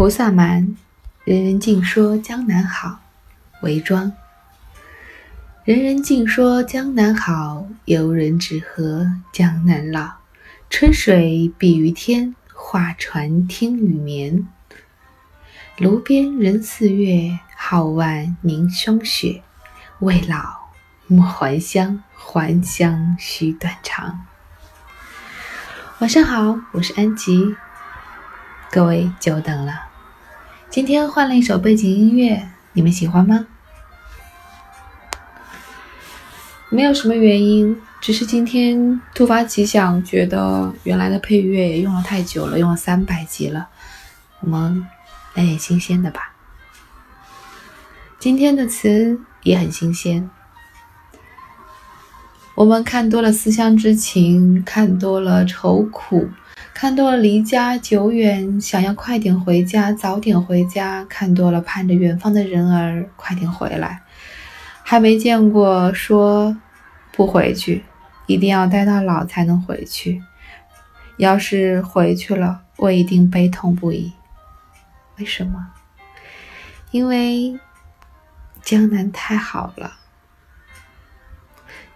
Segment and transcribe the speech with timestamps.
[0.00, 0.76] 菩萨蛮，
[1.24, 3.00] 人人尽说江南好。
[3.60, 4.10] 为装。
[5.62, 10.12] 人人尽说江南好，游人只合江南老。
[10.70, 14.48] 春水碧于天，画船听雨眠。
[15.76, 19.42] 炉边人似月，皓腕凝霜雪。
[19.98, 20.70] 未老
[21.08, 24.24] 莫还乡，还乡须断肠。
[25.98, 27.54] 晚上好，我是安吉。
[28.70, 29.89] 各位久等了，
[30.70, 33.44] 今天换了一首背景音乐，你们喜欢吗？
[36.68, 43.66] 没有什么原因，只是今天突发奇想，觉得原来的配乐也用了太久了，用了三百集了，
[44.38, 44.86] 我们
[45.34, 46.36] 来点新鲜的吧。
[48.20, 50.30] 今天的词也很新鲜。
[52.54, 56.28] 我们看多了思乡之情，看多了愁苦。
[56.80, 64.00] 看多了离家久远，想要快点回家，早点回家；看多了盼着远方的人儿快点回来，
[64.82, 66.56] 还没见过说
[67.12, 67.84] 不回去，
[68.24, 70.22] 一定要待到老才能回去。
[71.18, 74.14] 要是回去了，我一定悲痛不已。
[75.18, 75.72] 为什么？
[76.92, 77.60] 因为
[78.62, 79.98] 江南太好了，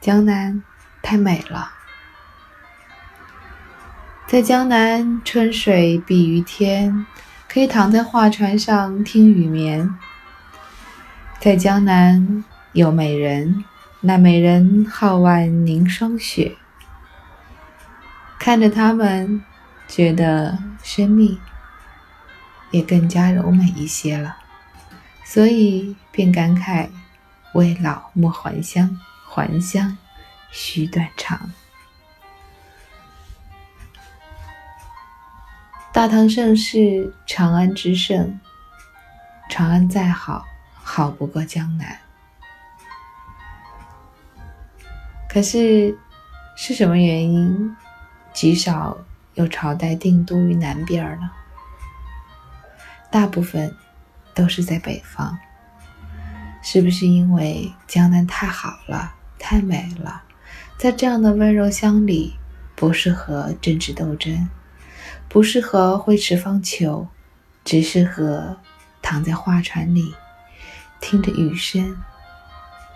[0.02, 0.62] 江南
[1.00, 1.72] 太美了。
[4.26, 7.06] 在江南，春水碧于天，
[7.46, 9.94] 可以躺在画船上听雨眠。
[11.38, 13.62] 在江南有美人，
[14.00, 16.56] 那美人皓腕凝霜雪。
[18.38, 19.44] 看着他们，
[19.86, 21.38] 觉得生命
[22.70, 24.38] 也更加柔美一些了，
[25.22, 26.88] 所以便感慨：
[27.52, 29.96] 未老莫还乡，还乡
[30.50, 31.50] 须断肠。
[35.94, 38.40] 大唐盛世，长安之盛。
[39.48, 40.44] 长安再好，
[40.74, 41.96] 好不过江南。
[45.28, 45.96] 可是，
[46.56, 47.76] 是什么原因，
[48.32, 48.98] 极少
[49.34, 51.30] 有朝代定都于南边呢？
[53.08, 53.72] 大部分
[54.34, 55.38] 都是在北方。
[56.60, 60.24] 是不是因为江南太好了，太美了，
[60.76, 62.34] 在这样的温柔乡里，
[62.74, 64.48] 不适合政治斗争？
[65.28, 67.08] 不适合挥斥方遒，
[67.64, 68.56] 只适合
[69.02, 70.14] 躺在画船里，
[71.00, 71.96] 听着雨声，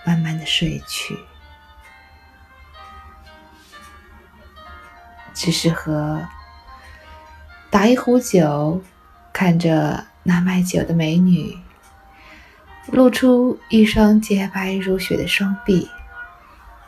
[0.06, 1.18] 慢慢的睡去。
[5.34, 6.26] 只适合
[7.70, 8.82] 打一壶酒，
[9.32, 11.56] 看着那卖酒的美女，
[12.86, 15.88] 露出一双洁白如雪的双臂，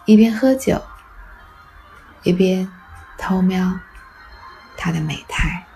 [0.05, 0.83] 一边喝酒，
[2.23, 2.69] 一边
[3.19, 3.79] 偷瞄。
[4.81, 5.67] 她的美态。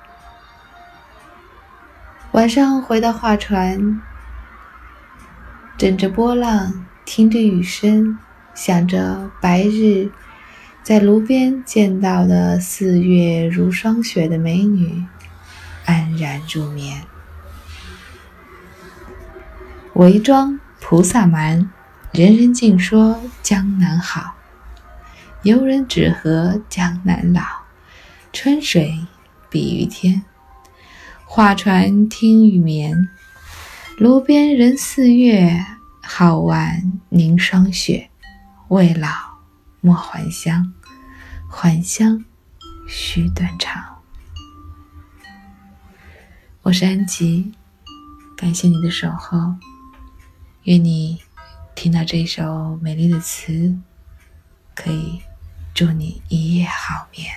[2.32, 4.00] 晚上回到画船，
[5.76, 8.19] 枕着波浪，听着雨声，
[8.54, 10.10] 想着白日
[10.82, 15.04] 在炉边见到的四月如霜雪的美女，
[15.84, 17.03] 安然入眠。
[19.93, 21.70] 伪装菩萨蛮，
[22.10, 24.34] 人人尽说江南好，
[25.43, 27.63] 游人只合江南老。
[28.34, 29.06] 春水
[29.49, 30.25] 碧于天，
[31.25, 33.09] 画船听雨眠。
[33.97, 35.65] 炉边人似月，
[36.03, 38.11] 皓腕凝霜雪。
[38.69, 39.09] 未老
[39.81, 40.75] 莫还乡，
[41.49, 42.25] 还乡
[42.89, 44.03] 须断肠。
[46.62, 47.53] 我是安吉，
[48.37, 49.55] 感谢你的守候。
[50.65, 51.23] 愿你
[51.77, 53.78] 听到这首美丽的词，
[54.75, 55.23] 可以
[55.73, 57.33] 祝你一夜好眠。